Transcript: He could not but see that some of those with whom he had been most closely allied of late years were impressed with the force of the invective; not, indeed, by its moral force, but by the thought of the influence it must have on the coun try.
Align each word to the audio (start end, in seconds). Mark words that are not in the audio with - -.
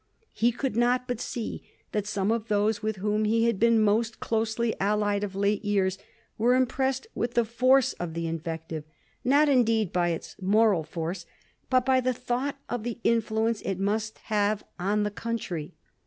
He 0.33 0.51
could 0.51 0.75
not 0.75 1.07
but 1.07 1.21
see 1.21 1.61
that 1.91 2.07
some 2.07 2.31
of 2.31 2.47
those 2.47 2.81
with 2.81 2.95
whom 2.95 3.23
he 3.23 3.45
had 3.45 3.59
been 3.59 3.79
most 3.79 4.19
closely 4.19 4.73
allied 4.79 5.23
of 5.23 5.35
late 5.35 5.63
years 5.63 5.99
were 6.39 6.55
impressed 6.55 7.05
with 7.13 7.35
the 7.35 7.45
force 7.45 7.93
of 7.93 8.15
the 8.15 8.25
invective; 8.25 8.83
not, 9.23 9.47
indeed, 9.47 9.93
by 9.93 10.07
its 10.09 10.35
moral 10.41 10.83
force, 10.83 11.27
but 11.69 11.85
by 11.85 11.99
the 12.01 12.13
thought 12.13 12.57
of 12.67 12.81
the 12.81 12.97
influence 13.03 13.61
it 13.61 13.77
must 13.77 14.17
have 14.23 14.63
on 14.79 15.03
the 15.03 15.11
coun 15.11 15.37
try. 15.37 15.69